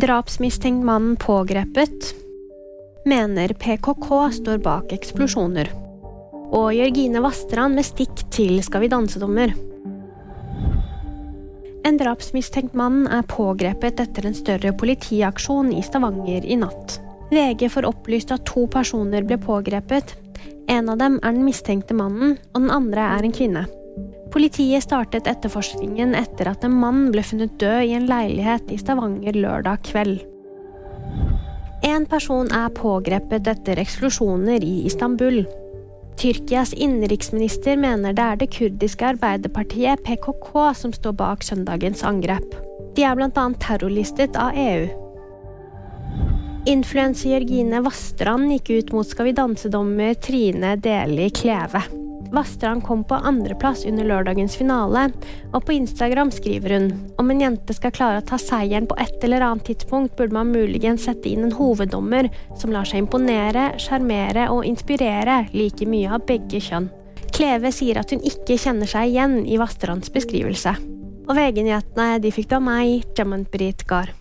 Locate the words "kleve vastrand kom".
51.30-53.04